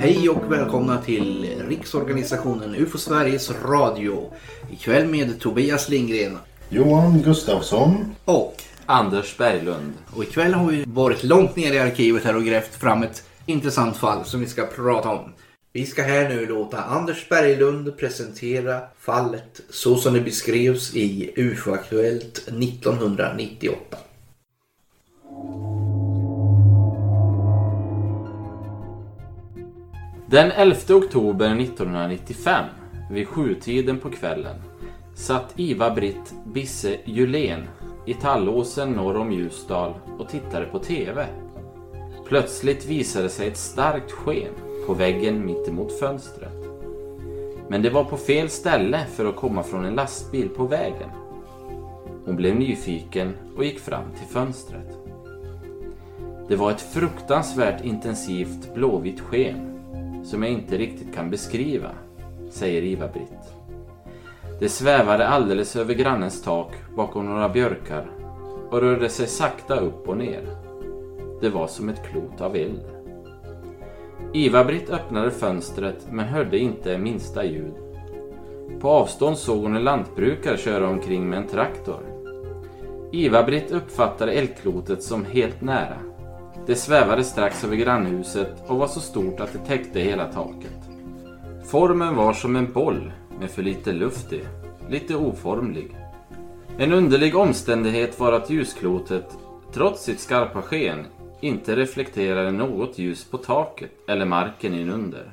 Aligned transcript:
Hej 0.00 0.28
och 0.28 0.52
välkomna 0.52 1.02
till 1.02 1.46
Riksorganisationen 1.68 2.74
UFO 2.74 2.98
Sveriges 2.98 3.50
Radio. 3.64 4.32
Ikväll 4.70 5.08
med 5.08 5.40
Tobias 5.40 5.88
Lindgren 5.88 6.38
Johan 6.68 7.22
Gustafsson. 7.22 8.14
och 8.24 8.62
Anders 8.86 9.36
Berglund. 9.36 9.92
Och 10.16 10.22
ikväll 10.22 10.54
har 10.54 10.70
vi 10.70 10.84
varit 10.86 11.24
långt 11.24 11.56
ner 11.56 11.72
i 11.72 11.78
arkivet 11.78 12.24
här 12.24 12.36
och 12.36 12.44
grävt 12.44 12.74
fram 12.74 13.02
ett 13.02 13.22
intressant 13.46 13.96
fall 13.96 14.24
som 14.24 14.40
vi 14.40 14.46
ska 14.46 14.66
prata 14.66 15.08
om. 15.08 15.32
Vi 15.72 15.86
ska 15.86 16.02
här 16.02 16.28
nu 16.28 16.46
låta 16.46 16.82
Anders 16.82 17.28
Berglund 17.28 17.96
presentera 17.96 18.80
fallet 18.98 19.60
så 19.70 19.96
som 19.96 20.14
det 20.14 20.20
beskrevs 20.20 20.96
i 20.96 21.32
UFO-aktuellt 21.36 22.38
1998. 22.38 23.98
Den 30.26 30.50
11 30.50 30.76
oktober 30.88 31.60
1995 31.60 32.64
vid 33.10 33.28
sjutiden 33.28 33.98
på 33.98 34.10
kvällen 34.10 34.56
satt 35.14 35.54
Iva-Britt 35.56 36.34
Bisse 36.46 36.96
Julén 37.04 37.68
i 38.06 38.14
Tallåsen 38.14 38.92
norr 38.92 39.16
om 39.16 39.32
Ljusdal 39.32 39.94
och 40.18 40.28
tittade 40.28 40.66
på 40.66 40.78
TV. 40.78 41.26
Plötsligt 42.28 42.86
visade 42.86 43.28
sig 43.28 43.48
ett 43.48 43.56
starkt 43.56 44.12
sken 44.12 44.54
på 44.88 44.94
väggen 44.94 45.46
mittemot 45.46 45.92
fönstret. 45.92 46.64
Men 47.68 47.82
det 47.82 47.90
var 47.90 48.04
på 48.04 48.16
fel 48.16 48.48
ställe 48.48 49.06
för 49.06 49.24
att 49.26 49.36
komma 49.36 49.62
från 49.62 49.84
en 49.84 49.94
lastbil 49.94 50.48
på 50.48 50.64
vägen. 50.64 51.10
Hon 52.24 52.36
blev 52.36 52.56
nyfiken 52.56 53.32
och 53.56 53.64
gick 53.64 53.78
fram 53.78 54.04
till 54.18 54.26
fönstret. 54.26 54.98
Det 56.48 56.56
var 56.56 56.70
ett 56.70 56.80
fruktansvärt 56.80 57.84
intensivt 57.84 58.74
blåvitt 58.74 59.20
sken 59.20 59.80
som 60.24 60.42
jag 60.42 60.52
inte 60.52 60.78
riktigt 60.78 61.14
kan 61.14 61.30
beskriva, 61.30 61.90
säger 62.50 62.82
Iva-Britt. 62.82 63.54
Det 64.60 64.68
svävade 64.68 65.28
alldeles 65.28 65.76
över 65.76 65.94
grannens 65.94 66.42
tak 66.42 66.72
bakom 66.96 67.26
några 67.26 67.48
björkar 67.48 68.10
och 68.70 68.80
rörde 68.80 69.08
sig 69.08 69.26
sakta 69.26 69.80
upp 69.80 70.08
och 70.08 70.16
ner. 70.16 70.42
Det 71.40 71.48
var 71.48 71.66
som 71.66 71.88
ett 71.88 72.10
klot 72.10 72.40
av 72.40 72.56
eld. 72.56 72.97
Iva-Britt 74.32 74.90
öppnade 74.90 75.30
fönstret 75.30 76.06
men 76.10 76.26
hörde 76.26 76.58
inte 76.58 76.98
minsta 76.98 77.44
ljud. 77.44 77.74
På 78.80 78.88
avstånd 78.88 79.38
såg 79.38 79.62
hon 79.62 79.76
en 79.76 79.84
lantbrukare 79.84 80.56
köra 80.56 80.88
omkring 80.88 81.28
med 81.28 81.38
en 81.38 81.46
traktor. 81.46 82.02
Iva-Britt 83.12 83.70
uppfattade 83.70 84.32
eldklotet 84.32 85.02
som 85.02 85.24
helt 85.24 85.60
nära. 85.60 85.96
Det 86.66 86.74
svävade 86.74 87.24
strax 87.24 87.64
över 87.64 87.76
grannhuset 87.76 88.54
och 88.66 88.78
var 88.78 88.86
så 88.86 89.00
stort 89.00 89.40
att 89.40 89.52
det 89.52 89.58
täckte 89.58 90.00
hela 90.00 90.32
taket. 90.32 90.78
Formen 91.64 92.16
var 92.16 92.32
som 92.32 92.56
en 92.56 92.72
boll 92.72 93.12
med 93.40 93.50
för 93.50 93.62
lite 93.62 93.92
luft 93.92 94.32
i. 94.32 94.40
Lite 94.88 95.16
oformlig. 95.16 95.96
En 96.78 96.92
underlig 96.92 97.36
omständighet 97.36 98.20
var 98.20 98.32
att 98.32 98.50
ljusklotet, 98.50 99.38
trots 99.72 100.04
sitt 100.04 100.20
skarpa 100.20 100.62
sken, 100.62 101.06
inte 101.40 101.76
reflekterade 101.76 102.50
något 102.50 102.98
ljus 102.98 103.24
på 103.24 103.38
taket 103.38 103.90
eller 104.08 104.24
marken 104.24 104.74
inunder. 104.74 105.32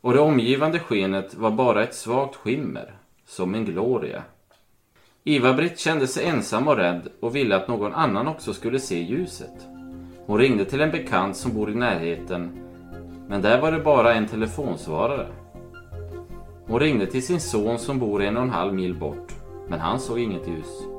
Och 0.00 0.12
det 0.12 0.20
omgivande 0.20 0.78
skenet 0.78 1.34
var 1.34 1.50
bara 1.50 1.82
ett 1.82 1.94
svagt 1.94 2.36
skimmer, 2.36 2.94
som 3.26 3.54
en 3.54 3.64
gloria. 3.64 4.22
Iva-Britt 5.24 5.78
kände 5.78 6.06
sig 6.06 6.26
ensam 6.26 6.68
och 6.68 6.76
rädd 6.76 7.08
och 7.20 7.36
ville 7.36 7.56
att 7.56 7.68
någon 7.68 7.94
annan 7.94 8.28
också 8.28 8.52
skulle 8.52 8.78
se 8.78 9.02
ljuset. 9.02 9.66
Hon 10.26 10.38
ringde 10.38 10.64
till 10.64 10.80
en 10.80 10.90
bekant 10.90 11.36
som 11.36 11.54
bor 11.54 11.70
i 11.70 11.74
närheten, 11.74 12.58
men 13.28 13.42
där 13.42 13.60
var 13.60 13.72
det 13.72 13.78
bara 13.78 14.14
en 14.14 14.26
telefonsvarare. 14.26 15.26
Hon 16.66 16.80
ringde 16.80 17.06
till 17.06 17.26
sin 17.26 17.40
son 17.40 17.78
som 17.78 17.98
bor 17.98 18.22
en 18.22 18.36
och 18.36 18.42
en 18.42 18.50
halv 18.50 18.74
mil 18.74 18.94
bort, 18.94 19.32
men 19.68 19.80
han 19.80 20.00
såg 20.00 20.18
inget 20.18 20.48
ljus. 20.48 20.95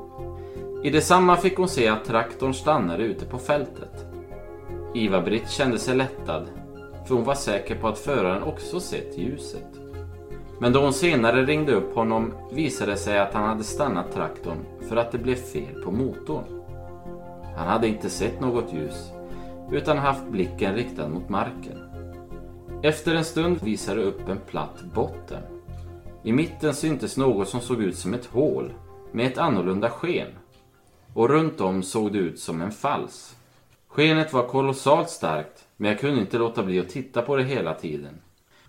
I 0.88 0.90
detsamma 0.90 1.38
fick 1.38 1.58
hon 1.58 1.70
se 1.70 1.88
att 1.88 2.06
traktorn 2.06 2.54
stannade 2.54 3.04
ute 3.04 3.26
på 3.26 3.38
fältet. 3.38 4.06
Iva-Britt 4.96 5.50
kände 5.50 5.80
sig 5.80 5.96
lättad, 5.96 6.48
för 7.08 7.16
hon 7.16 7.24
var 7.24 7.36
säker 7.36 7.76
på 7.76 7.88
att 7.88 8.00
föraren 8.00 8.44
också 8.44 8.80
sett 8.80 9.18
ljuset. 9.18 9.68
Men 10.60 10.74
då 10.74 10.82
hon 10.82 10.94
senare 10.94 11.46
ringde 11.46 11.74
upp 11.74 11.96
honom 11.96 12.34
visade 12.52 12.92
det 12.92 12.98
sig 12.98 13.20
att 13.20 13.34
han 13.34 13.44
hade 13.44 13.64
stannat 13.64 14.12
traktorn 14.14 14.58
för 14.90 14.96
att 14.96 15.12
det 15.12 15.18
blev 15.18 15.36
fel 15.36 15.84
på 15.84 15.92
motorn. 15.92 16.44
Han 17.56 17.68
hade 17.68 17.88
inte 17.88 18.10
sett 18.10 18.42
något 18.42 18.74
ljus, 18.74 19.12
utan 19.72 19.98
haft 19.98 20.28
blicken 20.28 20.76
riktad 20.76 21.08
mot 21.08 21.30
marken. 21.30 21.78
Efter 22.84 23.16
en 23.16 23.26
stund 23.26 23.64
visade 23.64 24.02
det 24.02 24.08
upp 24.08 24.30
en 24.30 24.40
platt 24.50 24.82
botten. 24.94 25.44
I 26.24 26.32
mitten 26.32 26.74
syntes 26.74 27.18
något 27.18 27.50
som 27.50 27.62
såg 27.62 27.84
ut 27.84 27.98
som 27.98 28.14
ett 28.14 28.26
hål 28.26 28.74
med 29.12 29.28
ett 29.28 29.38
annorlunda 29.38 29.90
sken. 29.90 30.28
Och 31.18 31.30
runt 31.30 31.62
om 31.62 31.84
såg 31.84 32.14
det 32.14 32.18
ut 32.18 32.40
som 32.40 32.62
en 32.62 32.72
fals. 32.72 33.36
Skenet 33.88 34.34
var 34.34 34.48
kolossalt 34.48 35.10
starkt, 35.10 35.66
men 35.78 35.92
jag 35.92 36.00
kunde 36.00 36.22
inte 36.22 36.38
låta 36.38 36.64
bli 36.64 36.80
att 36.80 36.90
titta 36.90 37.22
på 37.22 37.36
det 37.36 37.44
hela 37.44 37.74
tiden. 37.74 38.14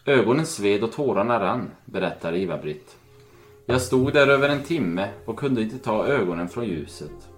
Ögonen 0.07 0.47
sved 0.47 0.85
och 0.85 0.93
tårarna 0.93 1.41
rann, 1.41 1.71
berättar 1.85 2.33
Iva-Britt. 2.33 2.97
Jag 3.67 3.81
stod 3.81 4.13
där 4.13 4.29
över 4.29 4.49
en 4.49 4.63
timme 4.63 5.09
och 5.25 5.39
kunde 5.39 5.63
inte 5.63 5.79
ta 5.79 6.07
ögonen 6.07 6.49
från 6.49 6.65
ljuset. 6.65 7.29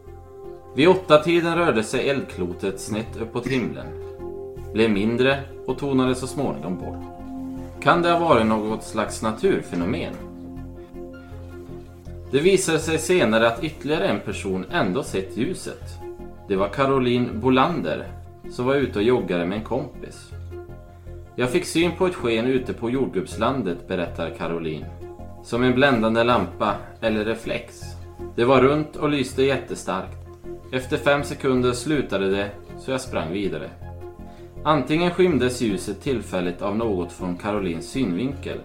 Vid 0.76 0.88
åtta 0.88 1.18
tiden 1.18 1.56
rörde 1.56 1.82
sig 1.82 2.08
eldklotet 2.08 2.80
snett 2.80 3.16
uppåt 3.20 3.46
himlen. 3.46 3.86
Blev 4.72 4.90
mindre 4.90 5.42
och 5.66 5.78
tonade 5.78 6.14
så 6.14 6.26
småningom 6.26 6.76
bort. 6.76 7.04
Kan 7.82 8.02
det 8.02 8.10
ha 8.10 8.28
varit 8.28 8.46
något 8.46 8.84
slags 8.84 9.22
naturfenomen? 9.22 10.29
Det 12.30 12.40
visade 12.40 12.78
sig 12.78 12.98
senare 12.98 13.48
att 13.48 13.64
ytterligare 13.64 14.06
en 14.08 14.20
person 14.20 14.64
ändå 14.70 15.02
sett 15.02 15.36
ljuset. 15.36 15.82
Det 16.48 16.56
var 16.56 16.68
Caroline 16.68 17.40
Bolander 17.40 18.06
som 18.50 18.66
var 18.66 18.74
ute 18.74 18.98
och 18.98 19.04
joggade 19.04 19.46
med 19.46 19.58
en 19.58 19.64
kompis. 19.64 20.30
Jag 21.36 21.50
fick 21.50 21.64
syn 21.64 21.92
på 21.98 22.06
ett 22.06 22.14
sken 22.14 22.46
ute 22.46 22.72
på 22.72 22.90
jordgubbslandet, 22.90 23.88
berättar 23.88 24.30
Caroline. 24.30 24.86
Som 25.44 25.62
en 25.62 25.74
bländande 25.74 26.24
lampa 26.24 26.74
eller 27.00 27.24
reflex. 27.24 27.80
Det 28.36 28.44
var 28.44 28.60
runt 28.60 28.96
och 28.96 29.10
lyste 29.10 29.42
jättestarkt. 29.42 30.16
Efter 30.72 30.96
fem 30.96 31.24
sekunder 31.24 31.72
slutade 31.72 32.30
det, 32.30 32.50
så 32.78 32.90
jag 32.90 33.00
sprang 33.00 33.32
vidare. 33.32 33.70
Antingen 34.64 35.10
skymdes 35.10 35.60
ljuset 35.60 36.02
tillfälligt 36.02 36.62
av 36.62 36.76
något 36.76 37.12
från 37.12 37.36
Carolins 37.36 37.90
synvinkel, 37.90 38.58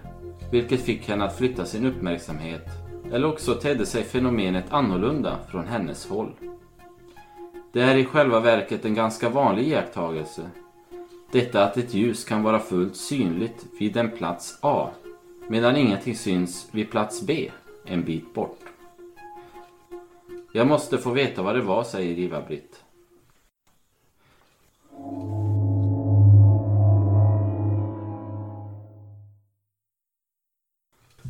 vilket 0.51 0.81
fick 0.81 1.09
henne 1.09 1.25
att 1.25 1.37
flytta 1.37 1.65
sin 1.65 1.85
uppmärksamhet, 1.85 2.84
eller 3.11 3.27
också 3.27 3.55
tedde 3.55 3.85
sig 3.85 4.03
fenomenet 4.03 4.65
annorlunda 4.69 5.39
från 5.51 5.67
hennes 5.67 6.07
håll. 6.07 6.31
Det 7.71 7.81
är 7.81 7.95
i 7.95 8.05
själva 8.05 8.39
verket 8.39 8.85
en 8.85 8.93
ganska 8.93 9.29
vanlig 9.29 9.67
iakttagelse. 9.67 10.49
Detta 11.31 11.63
att 11.63 11.77
ett 11.77 11.93
ljus 11.93 12.23
kan 12.23 12.43
vara 12.43 12.59
fullt 12.59 12.95
synligt 12.95 13.65
vid 13.79 13.97
en 13.97 14.11
plats 14.11 14.57
A, 14.61 14.89
medan 15.47 15.75
ingenting 15.75 16.15
syns 16.15 16.67
vid 16.71 16.91
plats 16.91 17.21
B, 17.21 17.51
en 17.85 18.03
bit 18.03 18.33
bort. 18.33 18.59
Jag 20.53 20.67
måste 20.67 20.97
få 20.97 21.11
veta 21.11 21.41
vad 21.41 21.55
det 21.55 21.61
var, 21.61 21.83
säger 21.83 22.19
Iva-Britt. 22.19 22.81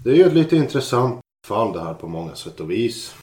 Det 0.03 0.11
är 0.11 0.15
ju 0.15 0.23
ett 0.23 0.33
lite 0.33 0.55
intressant 0.55 1.24
fall 1.45 1.73
det 1.73 1.83
här 1.83 1.93
på 1.93 2.07
många 2.07 2.35
sätt 2.35 2.59
och 2.59 2.71
vis. 2.71 3.15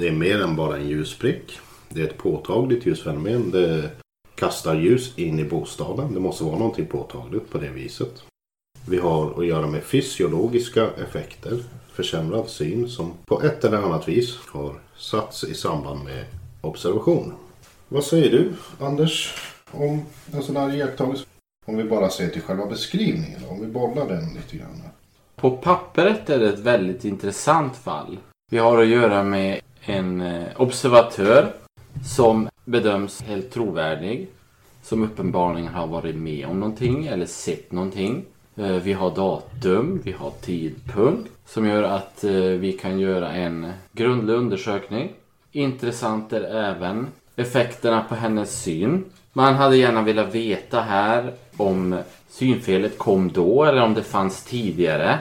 Det 0.00 0.08
är 0.08 0.12
mer 0.12 0.42
än 0.42 0.56
bara 0.56 0.76
en 0.76 0.88
ljusprick. 0.88 1.58
Det 1.88 2.00
är 2.00 2.04
ett 2.04 2.18
påtagligt 2.18 2.86
ljusfenomen. 2.86 3.50
Det 3.50 3.90
kastar 4.34 4.74
ljus 4.74 5.18
in 5.18 5.38
i 5.38 5.44
bostaden. 5.44 6.14
Det 6.14 6.20
måste 6.20 6.44
vara 6.44 6.58
någonting 6.58 6.86
påtagligt 6.86 7.50
på 7.50 7.58
det 7.58 7.68
viset. 7.68 8.22
Vi 8.88 8.98
har 8.98 9.40
att 9.40 9.46
göra 9.46 9.66
med 9.66 9.82
fysiologiska 9.82 10.90
effekter. 10.90 11.64
Försämrad 11.92 12.48
syn 12.48 12.88
som 12.88 13.12
på 13.26 13.42
ett 13.42 13.64
eller 13.64 13.78
annat 13.78 14.08
vis 14.08 14.36
har 14.36 14.80
satts 14.96 15.44
i 15.44 15.54
samband 15.54 16.04
med 16.04 16.24
observation. 16.60 17.32
Vad 17.88 18.04
säger 18.04 18.30
du 18.30 18.52
Anders 18.80 19.34
om 19.70 20.02
en 20.32 20.42
sån 20.42 20.56
här 20.56 20.76
iakttagelse? 20.76 21.24
Om 21.66 21.76
vi 21.76 21.84
bara 21.84 22.10
ser 22.10 22.28
till 22.28 22.42
själva 22.42 22.66
beskrivningen. 22.66 23.40
Om 23.48 23.60
vi 23.60 23.66
bollar 23.66 24.08
den 24.08 24.34
lite 24.34 24.56
grann. 24.56 24.82
På 25.44 25.50
pappret 25.50 26.30
är 26.30 26.38
det 26.38 26.48
ett 26.48 26.58
väldigt 26.58 27.04
intressant 27.04 27.76
fall. 27.76 28.18
Vi 28.50 28.58
har 28.58 28.82
att 28.82 28.86
göra 28.86 29.22
med 29.22 29.60
en 29.80 30.20
eh, 30.20 30.44
observatör 30.56 31.52
som 32.06 32.48
bedöms 32.64 33.22
helt 33.22 33.52
trovärdig. 33.52 34.28
Som 34.82 35.02
uppenbarligen 35.02 35.68
har 35.68 35.86
varit 35.86 36.16
med 36.16 36.46
om 36.46 36.60
någonting 36.60 37.06
eller 37.06 37.26
sett 37.26 37.72
någonting. 37.72 38.24
Eh, 38.56 38.66
vi 38.66 38.92
har 38.92 39.14
datum, 39.14 40.00
vi 40.04 40.12
har 40.12 40.30
tidpunkt 40.30 41.30
som 41.46 41.66
gör 41.66 41.82
att 41.82 42.24
eh, 42.24 42.32
vi 42.34 42.72
kan 42.72 42.98
göra 42.98 43.32
en 43.32 43.72
grundlig 43.92 44.34
undersökning. 44.34 45.12
Intressant 45.52 46.32
är 46.32 46.42
även 46.42 47.06
effekterna 47.36 48.04
på 48.08 48.14
hennes 48.14 48.62
syn. 48.62 49.04
Man 49.32 49.54
hade 49.54 49.76
gärna 49.76 50.02
velat 50.02 50.34
veta 50.34 50.80
här 50.80 51.32
om 51.56 51.98
synfelet 52.28 52.98
kom 52.98 53.32
då 53.32 53.64
eller 53.64 53.82
om 53.82 53.94
det 53.94 54.02
fanns 54.02 54.44
tidigare. 54.44 55.18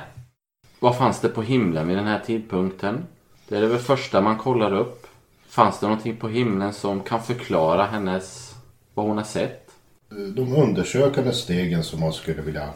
Vad 0.83 0.97
fanns 0.97 1.19
det 1.19 1.29
på 1.29 1.41
himlen 1.41 1.87
vid 1.87 1.97
den 1.97 2.07
här 2.07 2.19
tidpunkten? 2.25 3.05
Det 3.47 3.57
är 3.57 3.61
det 3.61 3.67
väl 3.67 3.79
första 3.79 4.21
man 4.21 4.37
kollar 4.37 4.73
upp. 4.73 5.07
Fanns 5.47 5.79
det 5.79 5.87
någonting 5.87 6.17
på 6.17 6.27
himlen 6.29 6.73
som 6.73 7.01
kan 7.01 7.23
förklara 7.23 7.85
hennes, 7.85 8.55
vad 8.93 9.05
hon 9.05 9.17
har 9.17 9.23
sett? 9.23 9.71
De 10.09 10.55
undersökande 10.55 11.31
stegen 11.31 11.83
som 11.83 11.99
man 11.99 12.13
skulle 12.13 12.41
vilja 12.41 12.69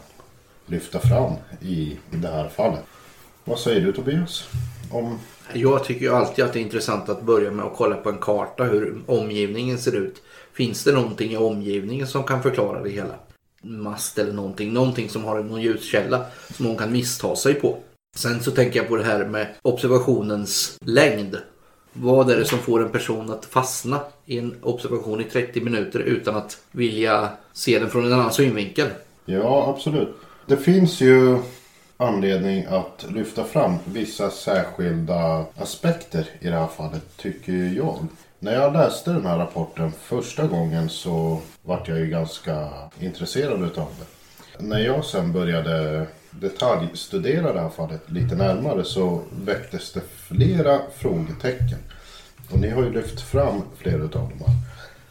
lyfta 0.66 0.98
fram 0.98 1.32
i 1.60 1.96
det 2.10 2.28
här 2.28 2.48
fallet. 2.48 2.84
Vad 3.44 3.58
säger 3.58 3.80
du 3.80 3.92
Tobias? 3.92 4.48
Om 4.92 5.18
Jag 5.52 5.84
tycker 5.84 6.00
ju 6.00 6.14
alltid 6.14 6.44
att 6.44 6.52
det 6.52 6.58
är 6.58 6.62
intressant 6.62 7.08
att 7.08 7.22
börja 7.22 7.50
med 7.50 7.64
att 7.64 7.76
kolla 7.76 7.96
på 7.96 8.08
en 8.08 8.18
karta 8.18 8.64
hur 8.64 9.02
omgivningen 9.06 9.78
ser 9.78 9.96
ut. 9.96 10.22
Finns 10.52 10.84
det 10.84 10.92
någonting 10.92 11.32
i 11.32 11.36
omgivningen 11.36 12.06
som 12.06 12.24
kan 12.24 12.42
förklara 12.42 12.82
det 12.82 12.90
hela? 12.90 13.14
Mast 13.62 14.18
eller 14.18 14.32
någonting. 14.32 14.72
Någonting 14.72 15.08
som 15.08 15.24
har 15.24 15.42
någon 15.42 15.62
ljuskälla 15.62 16.26
som 16.56 16.66
någon 16.66 16.76
kan 16.76 16.92
missta 16.92 17.36
sig 17.36 17.54
på. 17.54 17.78
Sen 18.16 18.40
så 18.42 18.50
tänker 18.50 18.80
jag 18.80 18.88
på 18.88 18.96
det 18.96 19.04
här 19.04 19.24
med 19.24 19.46
observationens 19.62 20.76
längd. 20.80 21.36
Vad 21.92 22.30
är 22.30 22.36
det 22.36 22.44
som 22.44 22.58
får 22.58 22.82
en 22.82 22.92
person 22.92 23.32
att 23.32 23.44
fastna 23.44 24.00
i 24.26 24.38
en 24.38 24.56
observation 24.62 25.20
i 25.20 25.24
30 25.24 25.60
minuter 25.60 25.98
utan 25.98 26.36
att 26.36 26.58
vilja 26.70 27.28
se 27.52 27.78
den 27.78 27.90
från 27.90 28.06
en 28.06 28.12
annan 28.12 28.32
synvinkel? 28.32 28.88
Ja, 29.24 29.74
absolut. 29.76 30.16
Det 30.46 30.56
finns 30.56 31.00
ju 31.00 31.38
anledning 31.96 32.64
att 32.64 33.06
lyfta 33.10 33.44
fram 33.44 33.74
vissa 33.84 34.30
särskilda 34.30 35.44
aspekter 35.56 36.28
i 36.40 36.48
det 36.48 36.56
här 36.56 36.66
fallet, 36.66 37.16
tycker 37.16 37.52
jag. 37.52 38.06
När 38.38 38.54
jag 38.54 38.72
läste 38.72 39.10
den 39.10 39.26
här 39.26 39.38
rapporten 39.38 39.92
första 40.02 40.46
gången 40.46 40.88
så 40.88 41.40
vart 41.62 41.88
jag 41.88 41.98
ju 41.98 42.06
ganska 42.06 42.68
intresserad 43.00 43.62
utav 43.62 43.88
det. 43.98 44.64
När 44.64 44.78
jag 44.78 45.04
sen 45.04 45.32
började 45.32 46.06
detaljstudera 46.30 47.52
det 47.52 47.60
här 47.60 47.68
fallet 47.68 48.10
lite 48.10 48.34
närmare 48.34 48.84
så 48.84 49.22
väcktes 49.44 49.92
det 49.92 50.00
flera 50.16 50.80
frågetecken. 50.96 51.78
Och 52.50 52.58
ni 52.58 52.70
har 52.70 52.82
ju 52.82 52.92
lyft 52.92 53.20
fram 53.20 53.62
flera 53.76 54.02
utav 54.02 54.28
dem 54.28 54.38
här. 54.46 54.54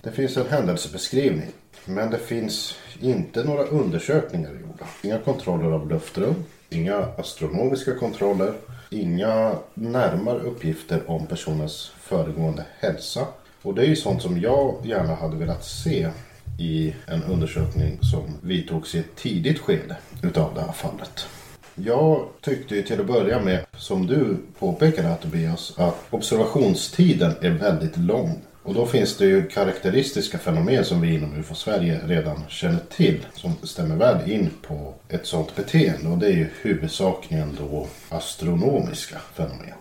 Det 0.01 0.11
finns 0.11 0.37
en 0.37 0.47
händelsebeskrivning. 0.49 1.51
Men 1.85 2.11
det 2.11 2.17
finns 2.17 2.75
inte 2.99 3.43
några 3.43 3.63
undersökningar 3.63 4.51
gjorda. 4.51 4.85
Inga 5.01 5.19
kontroller 5.19 5.71
av 5.71 5.89
luftrum. 5.89 6.35
Inga 6.69 6.97
astronomiska 7.17 7.95
kontroller. 7.95 8.53
Inga 8.89 9.55
närmare 9.73 10.39
uppgifter 10.39 11.01
om 11.07 11.27
personens 11.27 11.91
föregående 11.99 12.65
hälsa. 12.79 13.27
Och 13.61 13.75
det 13.75 13.81
är 13.81 13.87
ju 13.87 13.95
sånt 13.95 14.21
som 14.21 14.41
jag 14.41 14.75
gärna 14.83 15.15
hade 15.15 15.37
velat 15.37 15.65
se 15.65 16.09
i 16.57 16.93
en 17.05 17.23
undersökning 17.23 17.97
som 18.01 18.37
vidtogs 18.41 18.95
i 18.95 18.99
ett 18.99 19.15
tidigt 19.15 19.59
skede 19.59 19.97
utav 20.23 20.53
det 20.55 20.61
här 20.61 20.71
fallet. 20.71 21.27
Jag 21.75 22.27
tyckte 22.41 22.75
ju 22.75 22.83
till 22.83 22.99
att 22.99 23.07
börja 23.07 23.41
med, 23.41 23.65
som 23.77 24.07
du 24.07 24.37
påpekade 24.59 25.07
här 25.07 25.15
Tobias, 25.15 25.73
att 25.77 26.05
observationstiden 26.09 27.33
är 27.41 27.49
väldigt 27.49 27.97
lång. 27.97 28.41
Och 28.63 28.73
då 28.73 28.85
finns 28.85 29.17
det 29.17 29.25
ju 29.25 29.47
karaktäristiska 29.47 30.37
fenomen 30.37 30.85
som 30.85 31.01
vi 31.01 31.13
inom 31.13 31.39
UFO 31.39 31.55
Sverige 31.55 32.01
redan 32.05 32.43
känner 32.47 32.79
till. 32.95 33.25
Som 33.33 33.53
stämmer 33.63 33.95
väl 33.95 34.31
in 34.31 34.49
på 34.67 34.93
ett 35.09 35.25
sådant 35.25 35.55
beteende. 35.55 36.09
Och 36.09 36.17
det 36.17 36.27
är 36.27 36.35
ju 36.35 36.47
huvudsakligen 36.61 37.57
då 37.59 37.87
astronomiska 38.09 39.17
fenomen. 39.33 39.73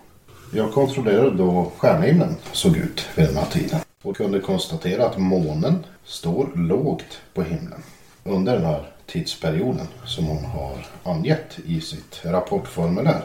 Jag 0.54 0.72
kontrollerade 0.72 1.36
då 1.36 1.72
stjärnhimlen 1.76 2.36
såg 2.52 2.76
ut 2.76 3.06
vid 3.16 3.26
den 3.26 3.36
här 3.36 3.46
tiden. 3.46 3.80
Och 4.02 4.16
kunde 4.16 4.40
konstatera 4.40 5.06
att 5.06 5.18
månen 5.18 5.84
står 6.04 6.50
lågt 6.54 7.20
på 7.34 7.42
himlen. 7.42 7.82
Under 8.24 8.52
den 8.52 8.64
här 8.64 8.90
tidsperioden 9.06 9.88
som 10.04 10.26
hon 10.26 10.44
har 10.44 10.86
angett 11.02 11.58
i 11.66 11.80
sitt 11.80 12.20
rapportformulär. 12.24 13.22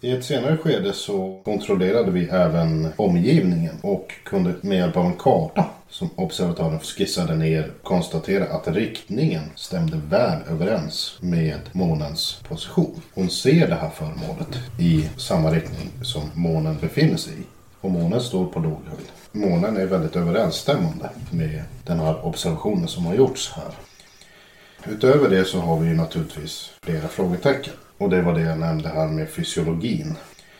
I 0.00 0.10
ett 0.10 0.24
senare 0.24 0.56
skede 0.56 0.92
så 0.92 1.40
kontrollerade 1.44 2.10
vi 2.10 2.24
även 2.28 2.88
omgivningen 2.96 3.78
och 3.82 4.12
kunde 4.24 4.54
med 4.60 4.78
hjälp 4.78 4.96
av 4.96 5.06
en 5.06 5.16
karta 5.16 5.64
som 5.88 6.10
observatören 6.16 6.80
skissade 6.80 7.36
ner 7.36 7.72
konstatera 7.82 8.44
att 8.44 8.68
riktningen 8.68 9.42
stämde 9.54 9.96
väl 10.08 10.38
överens 10.50 11.18
med 11.20 11.60
månens 11.72 12.40
position. 12.48 13.02
Hon 13.14 13.30
ser 13.30 13.68
det 13.68 13.74
här 13.74 13.90
föremålet 13.90 14.58
i 14.78 15.08
samma 15.16 15.50
riktning 15.50 15.90
som 16.02 16.22
månen 16.34 16.76
befinner 16.80 17.16
sig 17.16 17.32
i. 17.32 17.57
Och 17.80 17.90
månen 17.90 18.20
står 18.20 18.46
på 18.46 18.60
låg 18.60 18.80
höjd. 18.86 19.08
Månen 19.32 19.76
är 19.76 19.86
väldigt 19.86 20.16
överensstämmande 20.16 21.10
med 21.30 21.62
den 21.86 22.00
här 22.00 22.26
observationen 22.26 22.88
som 22.88 23.06
har 23.06 23.14
gjorts 23.14 23.52
här. 23.56 23.72
Utöver 24.92 25.28
det 25.28 25.44
så 25.44 25.60
har 25.60 25.80
vi 25.80 25.88
ju 25.88 25.94
naturligtvis 25.94 26.70
flera 26.82 27.08
frågetecken. 27.08 27.72
Och 27.98 28.10
det 28.10 28.22
var 28.22 28.34
det 28.34 28.40
jag 28.40 28.58
nämnde 28.58 28.88
här 28.88 29.06
med 29.06 29.30
fysiologin. 29.30 30.14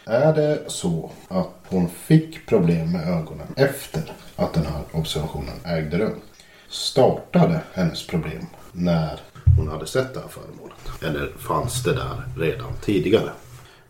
Är 0.04 0.34
det 0.34 0.64
så 0.66 1.10
att 1.28 1.48
hon 1.68 1.88
fick 1.88 2.46
problem 2.46 2.92
med 2.92 3.08
ögonen 3.08 3.46
efter 3.56 4.12
att 4.36 4.54
den 4.54 4.66
här 4.66 4.82
observationen 4.92 5.54
ägde 5.64 5.98
rum? 5.98 6.20
Startade 6.68 7.60
hennes 7.72 8.06
problem 8.06 8.46
när 8.72 9.20
hon 9.56 9.68
hade 9.68 9.86
sett 9.86 10.14
det 10.14 10.20
här 10.20 10.28
föremålet? 10.28 11.02
Eller 11.02 11.32
fanns 11.38 11.82
det 11.82 11.94
där 11.94 12.22
redan 12.36 12.72
tidigare? 12.84 13.30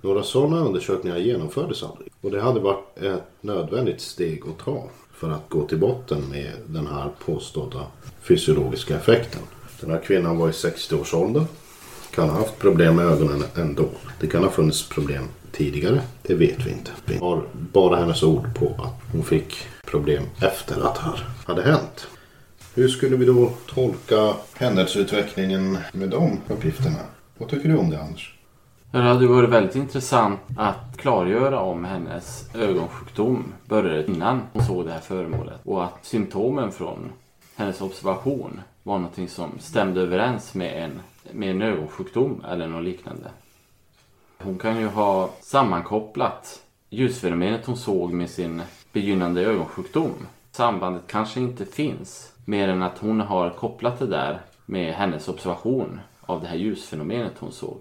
Några 0.00 0.23
sådana 0.23 0.65
undersökningar 0.65 1.19
genomfördes 1.19 1.83
aldrig. 1.83 2.12
Och 2.21 2.31
det 2.31 2.41
hade 2.41 2.61
varit 2.61 2.99
ett 2.99 3.23
nödvändigt 3.41 4.00
steg 4.00 4.43
att 4.49 4.65
ta 4.65 4.85
för 5.15 5.31
att 5.31 5.49
gå 5.49 5.67
till 5.67 5.79
botten 5.79 6.21
med 6.31 6.53
den 6.67 6.87
här 6.87 7.11
påstådda 7.25 7.87
fysiologiska 8.21 8.97
effekten. 8.97 9.43
Den 9.81 9.91
här 9.91 9.99
kvinnan 9.99 10.39
var 10.39 10.49
i 10.49 10.53
60-årsåldern. 10.53 11.45
Kan 12.11 12.29
ha 12.29 12.37
haft 12.37 12.59
problem 12.59 12.97
med 12.97 13.06
ögonen 13.06 13.45
ändå. 13.56 13.89
Det 14.21 14.27
kan 14.27 14.45
ha 14.45 14.50
funnits 14.50 14.89
problem 14.89 15.25
tidigare. 15.53 16.00
Det 16.23 16.35
vet 16.35 16.67
vi 16.67 16.71
inte. 16.71 16.91
Vi 17.05 17.17
har 17.17 17.43
bara 17.53 17.97
hennes 17.97 18.23
ord 18.23 18.55
på 18.55 18.67
att 18.67 19.12
hon 19.12 19.25
fick 19.25 19.55
problem 19.85 20.25
efter 20.41 20.81
att 20.87 20.95
det 20.95 21.00
här 21.00 21.29
hade 21.47 21.62
hänt. 21.62 22.06
Hur 22.75 22.89
skulle 22.89 23.17
vi 23.17 23.25
då 23.25 23.53
tolka 23.67 24.35
händelseutvecklingen 24.55 25.79
med 25.93 26.09
de 26.09 26.41
uppgifterna? 26.49 27.00
Vad 27.39 27.49
tycker 27.49 27.69
du 27.69 27.77
om 27.77 27.91
det 27.91 28.00
Anders? 28.00 28.38
Det 28.90 28.99
hade 28.99 29.26
varit 29.26 29.50
väldigt 29.50 29.76
intressant 29.76 30.40
att 30.56 30.96
klargöra 30.96 31.61
om 31.61 31.85
hennes 31.85 32.55
ögonsjukdom 32.55 33.52
började 33.67 34.06
innan 34.06 34.43
hon 34.52 34.64
såg 34.64 34.85
det 34.87 34.93
här 34.93 35.00
föremålet. 35.00 35.61
Och 35.64 35.85
att 35.85 36.04
symptomen 36.04 36.73
från 36.73 37.12
hennes 37.57 37.80
observation 37.80 38.61
var 38.83 38.99
någonting 38.99 39.28
som 39.28 39.50
stämde 39.59 40.00
överens 40.00 40.54
med 40.54 40.85
en, 40.85 41.00
med 41.33 41.50
en 41.50 41.62
ögonsjukdom 41.62 42.45
eller 42.49 42.66
något 42.66 42.85
liknande. 42.85 43.30
Hon 44.38 44.59
kan 44.59 44.80
ju 44.80 44.87
ha 44.87 45.30
sammankopplat 45.40 46.62
ljusfenomenet 46.90 47.66
hon 47.66 47.76
såg 47.76 48.12
med 48.12 48.30
sin 48.30 48.62
begynnande 48.92 49.42
ögonsjukdom. 49.42 50.14
Sambandet 50.50 51.02
kanske 51.07 51.40
inte 51.40 51.64
finns 51.64 52.33
mer 52.45 52.68
än 52.68 52.83
att 52.83 52.99
hon 52.99 53.21
har 53.21 53.50
kopplat 53.50 53.99
det 53.99 54.07
där 54.07 54.40
med 54.66 54.95
hennes 54.95 55.28
observation 55.28 56.00
av 56.21 56.40
det 56.40 56.47
här 56.47 56.57
ljusfenomenet 56.57 57.35
hon 57.38 57.52
såg. 57.52 57.76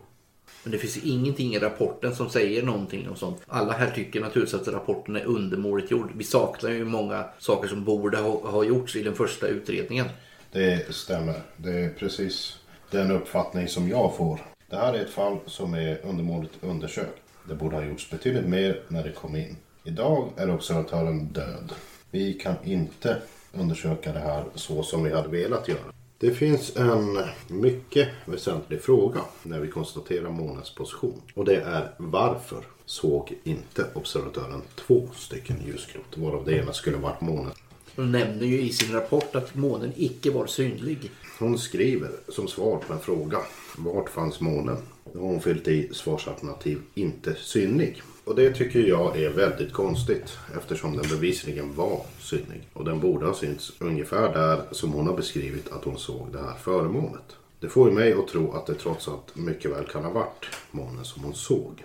Men 0.68 0.72
det 0.72 0.78
finns 0.78 0.98
ju 0.98 1.10
ingenting 1.10 1.56
i 1.56 1.60
rapporten 1.60 2.16
som 2.16 2.30
säger 2.30 2.64
någonting 2.64 3.10
om 3.10 3.16
sånt. 3.16 3.42
Alla 3.48 3.74
här 3.74 3.92
tycker 3.92 4.22
naturligtvis 4.22 4.62
att 4.62 4.68
rapporten 4.68 5.16
är 5.16 5.26
undermåligt 5.26 5.92
gjord. 5.92 6.12
Vi 6.16 6.24
saknar 6.24 6.70
ju 6.70 6.86
många 6.86 7.26
saker 7.40 7.68
som 7.68 7.84
borde 7.84 8.18
ha, 8.18 8.50
ha 8.50 8.64
gjorts 8.64 8.96
i 8.96 9.04
den 9.04 9.16
första 9.16 9.48
utredningen. 9.48 10.06
Det 10.52 10.96
stämmer. 10.96 11.42
Det 11.58 11.72
är 11.72 11.90
precis 11.90 12.58
den 12.92 13.12
uppfattning 13.12 13.68
som 13.68 13.90
jag 13.90 14.16
får. 14.16 14.40
Det 14.70 14.76
här 14.76 14.94
är 14.94 15.02
ett 15.02 15.10
fall 15.10 15.38
som 15.46 15.74
är 15.74 16.06
undermåligt 16.06 16.54
undersökt. 16.62 17.22
Det 17.50 17.56
borde 17.56 17.76
ha 17.76 17.84
gjorts 17.84 18.10
betydligt 18.10 18.48
mer 18.48 18.82
när 18.88 19.04
det 19.04 19.12
kom 19.12 19.36
in. 19.36 19.58
Idag 19.84 20.30
är 20.38 20.52
observatören 20.52 21.26
död. 21.26 21.74
Vi 22.12 22.34
kan 22.34 22.56
inte 22.64 23.18
undersöka 23.54 24.14
det 24.14 24.20
här 24.20 24.44
så 24.56 24.84
som 24.84 25.04
vi 25.04 25.14
hade 25.14 25.30
velat 25.30 25.68
göra. 25.68 25.97
Det 26.20 26.32
finns 26.32 26.76
en 26.76 27.20
mycket 27.48 28.08
väsentlig 28.26 28.82
fråga 28.82 29.22
när 29.44 29.60
vi 29.60 29.68
konstaterar 29.68 30.30
månens 30.30 30.76
position. 30.76 31.22
Och 31.34 31.46
det 31.46 31.56
är 31.56 31.92
varför 31.98 32.64
såg 32.86 33.34
inte 33.44 33.86
observatören 33.94 34.62
två 34.76 35.10
stycken 35.16 35.56
ljusklot? 35.68 36.18
Varav 36.18 36.46
det 36.46 36.58
ena 36.58 36.74
skulle 36.74 36.98
varit 36.98 37.22
månen. 37.22 37.52
Hon 37.96 38.12
nämner 38.12 38.46
ju 38.46 38.62
i 38.62 38.70
sin 38.70 38.94
rapport 38.94 39.36
att 39.36 39.56
månen 39.56 39.94
icke 39.96 40.32
var 40.32 40.48
synlig. 40.48 41.12
Hon 41.40 41.58
skriver 41.58 42.12
som 42.28 42.48
svar 42.48 42.78
på 42.88 42.94
en 42.94 43.00
fråga. 43.00 43.40
Vart 43.78 44.10
fanns 44.10 44.40
månen? 44.40 44.78
Då 45.14 45.20
har 45.20 45.28
hon 45.28 45.42
fyllt 45.42 45.68
i 45.68 45.90
svarsalternativ 45.94 46.82
inte 46.94 47.36
synlig. 47.36 48.02
Och 48.28 48.36
det 48.36 48.54
tycker 48.54 48.80
jag 48.80 49.22
är 49.22 49.30
väldigt 49.30 49.74
konstigt 49.74 50.38
eftersom 50.58 50.98
den 50.98 51.10
bevisligen 51.10 51.76
var 51.76 52.02
synlig. 52.20 52.70
Och 52.74 52.86
den 52.86 53.00
borde 53.00 53.26
ha 53.26 53.34
synts 53.34 53.74
ungefär 53.80 54.34
där 54.34 54.62
som 54.72 54.92
hon 54.92 55.08
har 55.08 55.14
beskrivit 55.14 55.72
att 55.72 55.84
hon 55.84 55.98
såg 55.98 56.28
det 56.32 56.40
här 56.40 56.56
föremålet. 56.56 57.36
Det 57.60 57.70
får 57.70 57.90
ju 57.90 57.96
mig 57.96 58.14
att 58.14 58.28
tro 58.28 58.52
att 58.52 58.66
det 58.66 58.74
trots 58.74 59.08
allt 59.08 59.36
mycket 59.36 59.72
väl 59.72 59.86
kan 59.86 60.04
ha 60.04 60.12
varit 60.12 60.46
månen 60.72 61.06
som 61.06 61.24
hon 61.24 61.34
såg. 61.34 61.84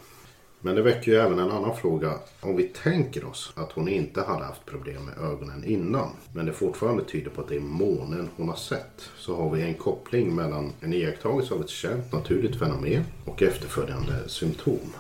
Men 0.60 0.74
det 0.74 0.82
väcker 0.82 1.12
ju 1.12 1.18
även 1.18 1.38
en 1.38 1.50
annan 1.50 1.76
fråga. 1.76 2.14
Om 2.40 2.56
vi 2.56 2.62
tänker 2.62 3.24
oss 3.24 3.52
att 3.56 3.72
hon 3.72 3.88
inte 3.88 4.22
hade 4.22 4.44
haft 4.44 4.66
problem 4.66 5.04
med 5.04 5.18
ögonen 5.18 5.64
innan. 5.64 6.10
Men 6.34 6.46
det 6.46 6.52
fortfarande 6.52 7.04
tyder 7.04 7.30
på 7.30 7.40
att 7.40 7.48
det 7.48 7.56
är 7.56 7.60
månen 7.60 8.28
hon 8.36 8.48
har 8.48 8.56
sett. 8.56 9.10
Så 9.16 9.36
har 9.36 9.50
vi 9.50 9.62
en 9.62 9.74
koppling 9.74 10.34
mellan 10.34 10.72
en 10.80 10.92
iakttagelse 10.92 11.54
av 11.54 11.60
ett 11.60 11.68
känt 11.68 12.12
naturligt 12.12 12.58
fenomen 12.58 13.04
och 13.24 13.42
efterföljande 13.42 14.28
symptom. 14.28 14.92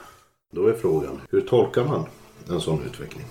Då 0.54 0.66
är 0.66 0.74
frågan, 0.74 1.20
hur 1.30 1.40
tolkar 1.40 1.84
man 1.84 2.06
en 2.48 2.60
sån 2.60 2.82
utveckling? 2.86 3.24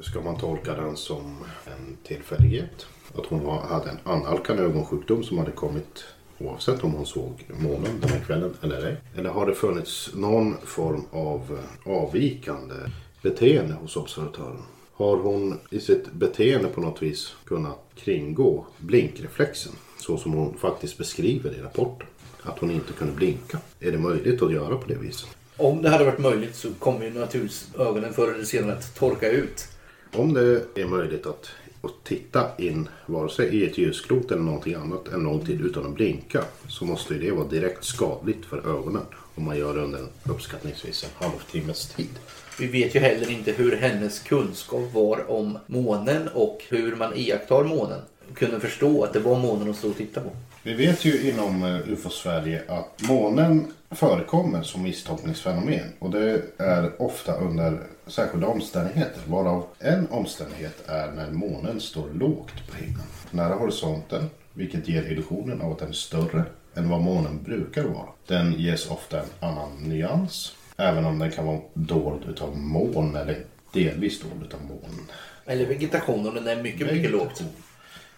Ska 0.00 0.20
man 0.20 0.38
tolka 0.38 0.74
den 0.74 0.96
som 0.96 1.36
en 1.64 1.96
tillfällighet? 2.02 2.86
Att 3.14 3.26
hon 3.26 3.58
hade 3.58 3.90
en 3.90 3.98
annalkande 4.04 4.62
ögonsjukdom 4.62 5.24
som 5.24 5.38
hade 5.38 5.50
kommit 5.50 6.04
oavsett 6.38 6.84
om 6.84 6.92
hon 6.92 7.06
såg 7.06 7.44
månen 7.48 8.00
den 8.00 8.10
här 8.10 8.20
kvällen 8.20 8.54
eller 8.62 8.86
ej? 8.86 8.96
Eller 9.16 9.30
har 9.30 9.46
det 9.46 9.54
funnits 9.54 10.10
någon 10.14 10.56
form 10.64 11.04
av 11.10 11.58
eh, 11.86 11.92
avvikande 11.92 12.74
beteende 13.22 13.74
hos 13.74 13.96
observatören? 13.96 14.62
Har 14.92 15.16
hon 15.16 15.58
i 15.70 15.80
sitt 15.80 16.12
beteende 16.12 16.68
på 16.68 16.80
något 16.80 17.02
vis 17.02 17.34
kunnat 17.44 17.78
kringgå 17.94 18.66
blinkreflexen 18.78 19.72
så 19.98 20.16
som 20.16 20.32
hon 20.32 20.58
faktiskt 20.58 20.98
beskriver 20.98 21.54
i 21.54 21.62
rapporten? 21.62 22.08
Att 22.42 22.58
hon 22.58 22.70
inte 22.70 22.92
kunde 22.92 23.12
blinka. 23.14 23.58
Är 23.80 23.92
det 23.92 23.98
möjligt 23.98 24.42
att 24.42 24.52
göra 24.52 24.76
på 24.76 24.88
det 24.88 24.98
viset? 24.98 25.36
Om 25.56 25.82
det 25.82 25.90
hade 25.90 26.04
varit 26.04 26.18
möjligt 26.18 26.56
så 26.56 26.68
kommer 26.78 27.04
ju 27.04 27.10
naturligtvis 27.10 27.68
ögonen 27.78 28.12
förr 28.12 28.34
eller 28.34 28.44
senare 28.44 28.72
att 28.72 28.94
torka 28.94 29.30
ut. 29.30 29.68
Om 30.12 30.34
det 30.34 30.80
är 30.80 30.86
möjligt 30.86 31.26
att, 31.26 31.50
att 31.82 32.04
titta 32.04 32.50
in 32.58 32.88
vare 33.06 33.30
sig 33.30 33.46
i 33.48 33.66
ett 33.66 33.78
ljusklot 33.78 34.30
eller 34.30 34.42
någonting 34.42 34.74
annat 34.74 35.08
en 35.08 35.22
lång 35.22 35.46
tid 35.46 35.60
utan 35.60 35.86
att 35.86 35.94
blinka 35.94 36.44
så 36.68 36.84
måste 36.84 37.14
ju 37.14 37.20
det 37.20 37.30
vara 37.30 37.48
direkt 37.48 37.84
skadligt 37.84 38.44
för 38.46 38.78
ögonen 38.78 39.02
om 39.34 39.44
man 39.44 39.58
gör 39.58 39.74
det 39.74 39.80
under 39.80 40.00
uppskattningsvis 40.24 41.04
en 41.04 41.26
halvtimmes 41.26 41.88
tid. 41.88 42.18
Vi 42.58 42.66
vet 42.66 42.94
ju 42.94 43.00
heller 43.00 43.30
inte 43.30 43.52
hur 43.52 43.76
hennes 43.76 44.18
kunskap 44.18 44.92
var 44.92 45.30
om 45.30 45.58
månen 45.66 46.28
och 46.34 46.64
hur 46.68 46.96
man 46.96 47.16
iakttar 47.16 47.64
månen. 47.64 48.00
Kunde 48.34 48.60
förstå 48.60 49.04
att 49.04 49.12
det 49.12 49.20
var 49.20 49.38
månen 49.38 49.70
att 49.70 49.76
stå 49.76 49.88
och 49.88 49.96
titta 49.96 50.20
på. 50.20 50.30
Vi 50.66 50.74
vet 50.74 51.04
ju 51.04 51.30
inom 51.30 51.64
eh, 51.64 51.92
UFO-Sverige 51.92 52.62
att 52.68 53.02
månen 53.08 53.66
förekommer 53.90 54.62
som 54.62 54.82
misstolkningsfenomen 54.82 55.92
och 55.98 56.10
det 56.10 56.42
är 56.58 57.02
ofta 57.02 57.34
under 57.34 57.78
särskilda 58.06 58.46
omständigheter 58.46 59.20
varav 59.26 59.66
en 59.78 60.06
omständighet 60.10 60.88
är 60.88 61.12
när 61.12 61.30
månen 61.30 61.80
står 61.80 62.08
lågt 62.10 62.70
på 62.70 62.76
himlen 62.76 63.06
nära 63.30 63.54
horisonten 63.54 64.30
vilket 64.52 64.88
ger 64.88 65.12
illusionen 65.12 65.60
av 65.60 65.72
att 65.72 65.78
den 65.78 65.88
är 65.88 65.92
större 65.92 66.44
än 66.74 66.88
vad 66.88 67.00
månen 67.00 67.42
brukar 67.42 67.84
vara. 67.84 68.08
Den 68.26 68.52
ges 68.52 68.90
ofta 68.90 69.20
en 69.20 69.28
annan 69.40 69.70
nyans 69.76 70.56
även 70.76 71.04
om 71.04 71.18
den 71.18 71.30
kan 71.30 71.46
vara 71.46 71.60
dold 71.74 72.24
utav 72.28 72.58
moln 72.58 73.16
eller 73.16 73.44
delvis 73.72 74.20
dold 74.20 74.42
utav 74.42 74.60
moln. 74.64 75.06
Eller 75.46 75.66
vegetation 75.66 76.28
om 76.28 76.34
den 76.34 76.46
är 76.46 76.62
mycket, 76.62 76.92
mycket 76.92 77.10
lågt. 77.10 77.42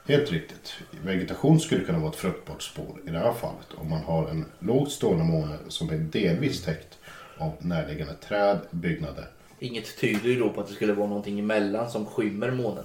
Helt 0.08 0.32
riktigt. 0.32 0.74
Vegetation 1.04 1.60
skulle 1.60 1.84
kunna 1.84 1.98
vara 1.98 2.10
ett 2.10 2.16
fruktbart 2.16 2.62
spår 2.62 3.00
i 3.06 3.10
det 3.10 3.18
här 3.18 3.32
fallet. 3.32 3.66
Om 3.74 3.90
man 3.90 4.02
har 4.02 4.28
en 4.28 4.44
lågt 4.58 4.92
stående 4.92 5.24
måne 5.24 5.58
som 5.68 5.90
är 5.90 5.98
delvis 5.98 6.62
täckt 6.62 6.98
av 7.38 7.52
närliggande 7.58 8.14
träd, 8.14 8.58
byggnader. 8.70 9.28
Inget 9.58 9.98
tyder 9.98 10.28
ju 10.28 10.38
då 10.38 10.50
på 10.50 10.60
att 10.60 10.68
det 10.68 10.74
skulle 10.74 10.92
vara 10.92 11.08
någonting 11.08 11.38
emellan 11.38 11.90
som 11.90 12.06
skymmer 12.06 12.50
månen. 12.50 12.84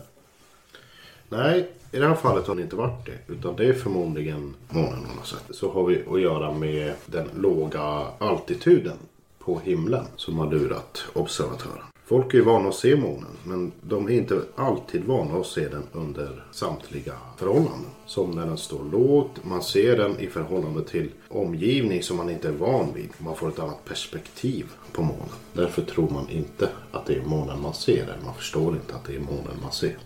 Nej, 1.29 1.69
i 1.91 1.97
det 1.97 2.07
här 2.07 2.15
fallet 2.15 2.47
har 2.47 2.55
det 2.55 2.61
inte 2.61 2.75
varit 2.75 3.05
det. 3.05 3.33
Utan 3.33 3.55
det 3.55 3.65
är 3.65 3.73
förmodligen 3.73 4.55
månen 4.69 5.05
hon 5.07 5.17
har 5.17 5.25
sett. 5.25 5.55
Så 5.55 5.71
har 5.71 5.85
vi 5.85 6.03
att 6.11 6.21
göra 6.21 6.51
med 6.51 6.93
den 7.05 7.29
låga 7.35 7.81
altituden 8.17 8.97
på 9.39 9.59
himlen 9.59 10.05
som 10.15 10.39
har 10.39 10.51
lurat 10.51 11.03
observatören. 11.13 11.92
Folk 12.05 12.33
är 12.33 12.37
ju 12.37 12.43
vana 12.43 12.69
att 12.69 12.75
se 12.75 12.95
månen 12.95 13.37
men 13.43 13.71
de 13.81 14.07
är 14.07 14.11
inte 14.11 14.41
alltid 14.55 15.03
vana 15.03 15.39
att 15.39 15.47
se 15.47 15.67
den 15.67 15.83
under 15.91 16.43
samtliga 16.51 17.13
förhållanden. 17.37 17.89
Som 18.05 18.31
när 18.31 18.45
den 18.45 18.57
står 18.57 18.83
lågt, 18.91 19.31
man 19.43 19.63
ser 19.63 19.97
den 19.97 20.19
i 20.19 20.27
förhållande 20.27 20.83
till 20.83 21.09
omgivning 21.29 22.03
som 22.03 22.17
man 22.17 22.29
inte 22.29 22.47
är 22.47 22.51
van 22.51 22.93
vid. 22.93 23.09
Man 23.17 23.35
får 23.35 23.49
ett 23.49 23.59
annat 23.59 23.85
perspektiv 23.85 24.65
på 24.91 25.01
månen. 25.01 25.29
Därför 25.53 25.81
tror 25.81 26.09
man 26.09 26.29
inte 26.29 26.69
att 26.91 27.05
det 27.05 27.15
är 27.15 27.25
månen 27.25 27.61
man 27.61 27.73
ser. 27.73 28.03
Eller 28.03 28.25
man 28.25 28.35
förstår 28.35 28.75
inte 28.75 28.95
att 28.95 29.05
det 29.05 29.15
är 29.15 29.19
månen 29.19 29.57
man 29.61 29.71
ser. 29.71 29.97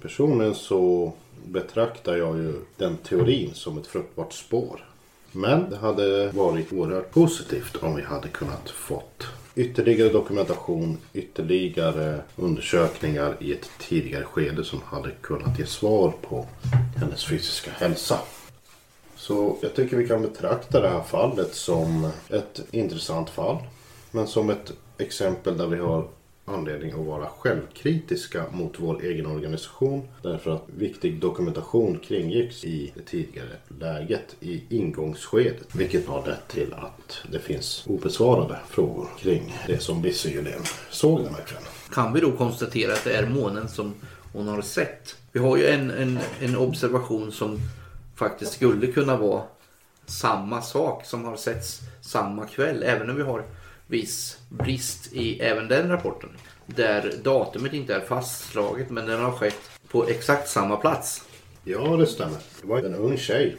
Personligen 0.00 0.54
så 0.54 1.12
betraktar 1.46 2.16
jag 2.16 2.36
ju 2.36 2.54
den 2.76 2.96
teorin 2.96 3.50
som 3.54 3.78
ett 3.78 3.86
fruktbart 3.86 4.32
spår. 4.32 4.84
Men 5.32 5.70
det 5.70 5.76
hade 5.76 6.28
varit 6.28 6.72
oerhört 6.72 7.10
positivt 7.10 7.76
om 7.76 7.96
vi 7.96 8.02
hade 8.02 8.28
kunnat 8.28 8.70
fått 8.70 9.26
ytterligare 9.54 10.08
dokumentation, 10.08 10.98
ytterligare 11.12 12.20
undersökningar 12.36 13.36
i 13.40 13.52
ett 13.52 13.70
tidigare 13.78 14.24
skede 14.24 14.64
som 14.64 14.80
hade 14.84 15.10
kunnat 15.10 15.58
ge 15.58 15.66
svar 15.66 16.12
på 16.22 16.46
hennes 16.96 17.24
fysiska 17.24 17.70
hälsa. 17.70 18.18
Så 19.16 19.56
jag 19.62 19.74
tycker 19.74 19.96
vi 19.96 20.08
kan 20.08 20.22
betrakta 20.22 20.80
det 20.80 20.88
här 20.88 21.02
fallet 21.02 21.54
som 21.54 22.10
ett 22.28 22.60
intressant 22.70 23.30
fall. 23.30 23.56
Men 24.10 24.26
som 24.26 24.50
ett 24.50 24.72
exempel 24.98 25.58
där 25.58 25.66
vi 25.66 25.78
har 25.78 26.08
anledning 26.54 26.92
att 26.92 27.06
vara 27.06 27.26
självkritiska 27.38 28.44
mot 28.52 28.74
vår 28.80 29.02
egen 29.02 29.26
organisation. 29.26 30.08
Därför 30.22 30.50
att 30.50 30.62
viktig 30.66 31.20
dokumentation 31.20 31.98
kringgicks 31.98 32.64
i 32.64 32.92
det 32.94 33.02
tidigare 33.02 33.56
läget 33.80 34.36
i 34.40 34.62
ingångsskedet. 34.68 35.74
Vilket 35.74 36.06
har 36.06 36.26
lett 36.26 36.48
till 36.48 36.74
att 36.74 37.22
det 37.32 37.38
finns 37.38 37.84
obesvarade 37.86 38.58
frågor 38.68 39.08
kring 39.18 39.54
det 39.66 39.78
som 39.78 40.02
Bisse 40.02 40.28
Julén 40.28 40.62
såg 40.90 41.24
den 41.24 41.34
här 41.34 41.42
kvällen. 41.42 41.68
Kan 41.92 42.12
vi 42.12 42.20
då 42.20 42.32
konstatera 42.32 42.92
att 42.92 43.04
det 43.04 43.16
är 43.16 43.26
månen 43.26 43.68
som 43.68 43.94
hon 44.32 44.48
har 44.48 44.62
sett? 44.62 45.16
Vi 45.32 45.40
har 45.40 45.56
ju 45.56 45.66
en, 45.66 45.90
en, 45.90 46.18
en 46.40 46.56
observation 46.56 47.32
som 47.32 47.58
faktiskt 48.16 48.52
skulle 48.52 48.86
kunna 48.86 49.16
vara 49.16 49.42
samma 50.06 50.62
sak 50.62 51.04
som 51.04 51.24
har 51.24 51.36
setts 51.36 51.80
samma 52.00 52.46
kväll. 52.46 52.82
Även 52.82 53.10
om 53.10 53.16
vi 53.16 53.22
har 53.22 53.44
viss 53.90 54.38
brist 54.48 55.12
i 55.12 55.40
även 55.40 55.68
den 55.68 55.88
rapporten. 55.88 56.30
Där 56.66 57.12
datumet 57.22 57.72
inte 57.72 57.94
är 57.94 58.00
fastslaget 58.00 58.90
men 58.90 59.06
den 59.06 59.20
har 59.20 59.32
skett 59.32 59.70
på 59.88 60.08
exakt 60.08 60.48
samma 60.48 60.76
plats. 60.76 61.24
Ja, 61.64 61.96
det 61.96 62.06
stämmer. 62.06 62.38
Det 62.60 62.66
var 62.66 62.78
en 62.78 62.94
ung 62.94 63.16
tjej 63.16 63.56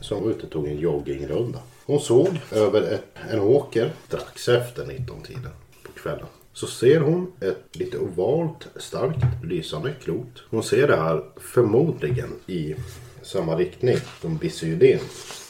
som 0.00 0.22
var 0.22 0.30
ute 0.30 0.46
och 0.46 0.52
tog 0.52 0.68
en 0.68 0.78
joggingrunda. 0.78 1.58
Hon 1.86 2.00
såg 2.00 2.28
över 2.52 2.82
ett, 2.82 3.04
en 3.30 3.40
åker 3.40 3.92
strax 4.06 4.48
efter 4.48 4.84
19-tiden 4.84 5.50
på 5.82 5.92
kvällen. 5.92 6.26
Så 6.52 6.66
ser 6.66 7.00
hon 7.00 7.32
ett 7.40 7.76
lite 7.76 7.98
ovalt, 7.98 8.68
starkt 8.76 9.44
lysande 9.44 9.92
klot. 10.02 10.42
Hon 10.50 10.62
ser 10.62 10.88
det 10.88 10.96
här 10.96 11.24
förmodligen 11.36 12.30
i 12.46 12.74
samma 13.22 13.56
riktning 13.56 13.96
som 14.20 14.36
Bisse 14.36 14.98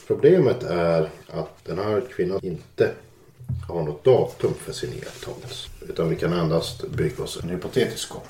Problemet 0.06 0.62
är 0.62 1.08
att 1.26 1.64
den 1.64 1.78
här 1.78 2.02
kvinnan 2.16 2.40
inte 2.42 2.90
har 3.68 3.82
något 3.82 4.04
datum 4.04 4.54
för 4.64 4.72
sin 4.72 4.92
iakttagelse. 4.92 5.68
Utan 5.88 6.08
vi 6.10 6.16
kan 6.16 6.32
endast 6.32 6.88
bygga 6.88 7.24
oss 7.24 7.38
en 7.42 7.48
hypotetisk 7.48 8.08
gång. 8.08 8.22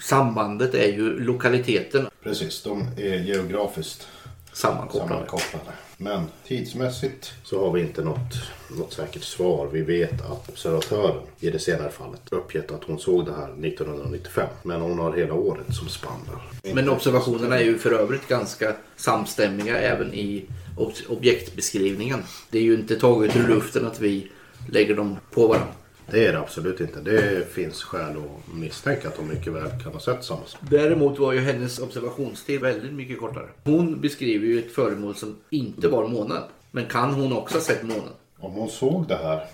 Sambandet 0.00 0.74
är 0.74 0.88
ju 0.92 1.20
lokaliteten 1.20 2.06
Precis, 2.22 2.62
de 2.62 2.88
är 2.96 3.14
geografiskt 3.18 4.06
sammankopplade. 4.52 5.08
sammankopplade. 5.08 5.76
Men 5.96 6.24
tidsmässigt 6.46 7.32
så 7.44 7.64
har 7.64 7.72
vi 7.72 7.80
inte 7.80 8.02
något, 8.04 8.34
något 8.78 8.92
säkert 8.92 9.22
svar. 9.24 9.68
Vi 9.72 9.82
vet 9.82 10.12
att 10.20 10.48
observatören 10.48 11.16
i 11.40 11.50
det 11.50 11.58
senare 11.58 11.90
fallet 11.90 12.20
uppgett 12.30 12.70
att 12.70 12.84
hon 12.84 12.98
såg 12.98 13.24
det 13.26 13.32
här 13.32 13.44
1995. 13.66 14.48
Men 14.62 14.80
hon 14.80 14.98
har 14.98 15.12
hela 15.16 15.34
året 15.34 15.74
som 15.74 15.88
spann 15.88 16.20
där. 16.62 16.74
Men 16.74 16.88
observationerna 16.88 17.58
är 17.58 17.64
ju 17.64 17.78
för 17.78 17.92
övrigt 17.92 18.28
ganska 18.28 18.74
samstämmiga 18.96 19.76
även 19.78 20.14
i 20.14 20.44
ob- 20.76 21.08
objektbeskrivningen. 21.08 22.22
Det 22.50 22.58
är 22.58 22.62
ju 22.62 22.74
inte 22.74 22.96
taget 22.96 23.36
ur 23.36 23.48
luften 23.48 23.86
att 23.86 24.00
vi 24.00 24.30
lägger 24.68 24.96
dem 24.96 25.16
på 25.30 25.46
varandra. 25.46 25.74
Det 26.10 26.26
är 26.26 26.32
det 26.32 26.38
absolut 26.38 26.80
inte. 26.80 27.00
Det 27.00 27.52
finns 27.52 27.82
skäl 27.82 28.16
att 28.16 28.54
misstänka 28.54 29.08
att 29.08 29.16
de 29.16 29.28
mycket 29.28 29.52
väl 29.52 29.70
kan 29.82 29.92
ha 29.92 30.00
sett 30.00 30.24
samma 30.24 30.46
sak. 30.46 30.60
Däremot 30.70 31.18
var 31.18 31.32
ju 31.32 31.40
hennes 31.40 31.78
observationstid 31.78 32.60
väldigt 32.60 32.92
mycket 32.92 33.20
kortare. 33.20 33.48
Hon 33.64 34.00
beskriver 34.00 34.46
ju 34.46 34.58
ett 34.58 34.74
föremål 34.74 35.14
som 35.14 35.36
inte 35.50 35.88
var 35.88 36.08
månen. 36.08 36.42
Men 36.70 36.86
kan 36.86 37.14
hon 37.14 37.32
också 37.32 37.56
ha 37.56 37.62
sett 37.62 37.82
månen? 37.82 38.12
Om 38.38 38.52
hon 38.52 38.68
såg 38.68 39.08
det 39.08 39.16
här 39.16 39.46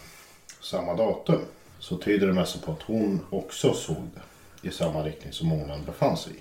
samma 0.60 0.94
datum 0.94 1.40
så 1.78 1.96
tyder 1.96 2.26
det 2.26 2.32
mest 2.32 2.64
på 2.64 2.72
att 2.72 2.82
hon 2.82 3.20
också 3.30 3.74
såg 3.74 4.02
det 4.14 4.68
i 4.68 4.70
samma 4.70 5.02
riktning 5.02 5.32
som 5.32 5.48
månen 5.48 5.84
befann 5.84 6.16
sig 6.16 6.32
i. 6.32 6.40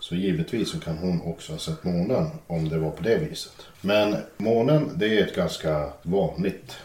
Så 0.00 0.14
givetvis 0.14 0.70
så 0.70 0.80
kan 0.80 0.98
hon 0.98 1.22
också 1.22 1.52
ha 1.52 1.58
sett 1.58 1.84
månen 1.84 2.26
om 2.46 2.68
det 2.68 2.78
var 2.78 2.90
på 2.90 3.02
det 3.02 3.18
viset. 3.18 3.66
Men 3.80 4.16
månen 4.36 4.90
det 4.94 5.18
är 5.18 5.26
ett 5.26 5.34
ganska 5.34 5.92
vanligt 6.02 6.76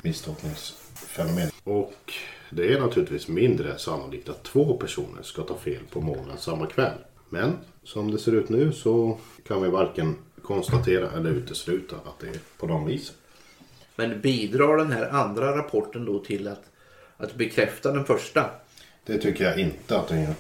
misstolkningsfenomen. 1.18 1.52
Och 1.64 2.14
det 2.50 2.74
är 2.74 2.80
naturligtvis 2.80 3.28
mindre 3.28 3.78
sannolikt 3.78 4.30
att 4.30 4.44
två 4.44 4.78
personer 4.78 5.22
ska 5.24 5.42
ta 5.42 5.58
fel 5.58 5.82
på 5.90 6.02
månen 6.02 6.38
samma 6.38 6.66
kväll. 6.66 6.98
Men 7.30 7.58
som 7.84 8.12
det 8.12 8.18
ser 8.18 8.32
ut 8.32 8.50
nu 8.50 8.72
så 8.72 9.18
kan 9.48 9.64
vi 9.64 9.70
varken 9.70 10.16
konstatera 10.42 11.12
eller 11.12 11.30
utesluta 11.30 11.96
att 11.96 12.20
det 12.20 12.28
är 12.28 12.40
på 12.58 12.68
de 12.68 12.86
viset. 12.86 13.16
Men 13.96 14.22
bidrar 14.22 14.78
den 14.78 14.92
här 14.92 15.10
andra 15.10 15.58
rapporten 15.58 16.06
då 16.06 16.20
till 16.20 16.48
att 16.48 16.64
att 17.18 17.36
bekräfta 17.36 17.92
den 17.92 18.06
första. 18.06 18.50
Det 19.06 19.18
tycker 19.18 19.44
jag 19.44 19.60
inte 19.60 19.98
att 19.98 20.08
den 20.08 20.22
gör. 20.22 20.34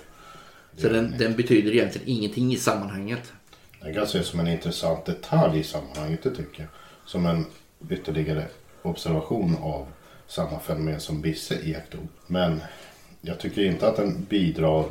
Så 0.78 0.90
den, 0.90 1.16
den 1.18 1.36
betyder 1.36 1.72
egentligen 1.72 2.08
ingenting 2.08 2.54
i 2.54 2.58
sammanhanget. 2.58 3.34
Den 3.82 3.94
kan 3.94 4.04
ses 4.04 4.28
som 4.28 4.40
en 4.40 4.48
intressant 4.48 5.06
detalj 5.06 5.60
i 5.60 5.64
sammanhanget, 5.64 6.24
det 6.24 6.36
tycker 6.36 6.62
jag. 6.62 6.70
Som 7.06 7.26
en 7.26 7.46
ytterligare 7.90 8.48
observation 8.82 9.58
av 9.62 9.88
samma 10.28 10.60
fenomen 10.60 11.00
som 11.00 11.22
Bisse 11.22 11.56
iakttog. 11.56 12.08
Men 12.28 12.62
jag 13.22 13.40
tycker 13.40 13.66
inte 13.66 13.88
att 13.88 13.96
den 13.96 14.26
bidrar 14.30 14.86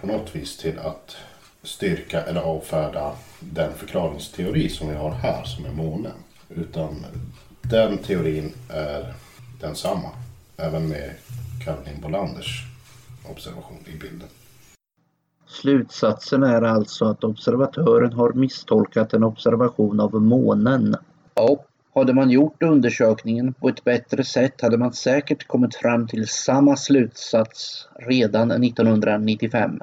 på 0.00 0.06
något 0.06 0.36
vis 0.36 0.56
till 0.56 0.78
att 0.78 1.16
styrka 1.62 2.22
eller 2.22 2.40
avfärda 2.40 3.12
den 3.40 3.72
förklaringsteori 3.74 4.68
som 4.68 4.88
vi 4.88 4.94
har 4.94 5.10
här, 5.10 5.44
som 5.44 5.64
är 5.64 5.72
månen. 5.72 6.12
Utan 6.48 7.06
den 7.62 7.98
teorin 7.98 8.52
är 8.68 9.14
densamma, 9.60 10.10
även 10.56 10.88
med 10.88 11.10
Caroline 11.64 12.00
Bolanders 12.00 12.64
observation 13.30 13.78
i 13.86 13.98
bilden. 13.98 14.28
Slutsatsen 15.46 16.42
är 16.42 16.62
alltså 16.62 17.04
att 17.04 17.24
observatören 17.24 18.12
har 18.12 18.32
misstolkat 18.32 19.14
en 19.14 19.24
observation 19.24 20.00
av 20.00 20.14
månen. 20.14 20.96
Ja, 21.34 21.64
hade 21.98 22.14
man 22.14 22.30
gjort 22.30 22.62
undersökningen 22.62 23.54
på 23.54 23.68
ett 23.68 23.84
bättre 23.84 24.24
sätt 24.24 24.60
hade 24.60 24.78
man 24.78 24.92
säkert 24.92 25.46
kommit 25.46 25.74
fram 25.74 26.06
till 26.06 26.28
samma 26.28 26.76
slutsats 26.76 27.88
redan 27.98 28.50
1995. 28.50 29.80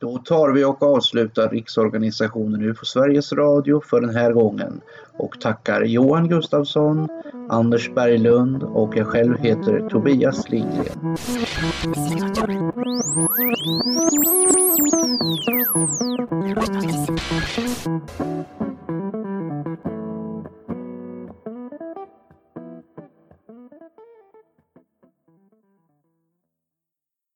Då 0.00 0.18
tar 0.18 0.52
vi 0.52 0.64
och 0.64 0.82
avslutar 0.82 1.48
Riksorganisationen 1.48 2.62
UFO 2.62 2.84
Sveriges 2.84 3.32
Radio 3.32 3.80
för 3.84 4.00
den 4.00 4.16
här 4.16 4.32
gången 4.32 4.80
och 5.18 5.40
tackar 5.40 5.82
Johan 5.82 6.28
Gustafsson, 6.28 7.08
Anders 7.48 7.94
Berglund 7.94 8.62
och 8.62 8.96
jag 8.96 9.06
själv 9.06 9.38
heter 9.38 9.88
Tobias 9.88 10.48
Lindgren. 10.50 11.16